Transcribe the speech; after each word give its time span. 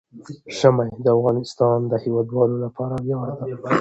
ژمی 0.57 0.89
د 1.05 1.05
افغانستان 1.17 1.79
د 1.91 1.93
هیوادوالو 2.03 2.55
لپاره 2.65 2.93
ویاړ 3.05 3.27
دی. 3.39 3.51